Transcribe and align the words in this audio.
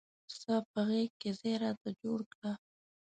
ستا 0.33 0.55
په 0.71 0.79
غیږ 0.87 1.11
کې 1.21 1.29
ځای 1.39 1.55
راته 1.63 1.89
جوړ 2.01 2.19
کړه. 2.33 2.51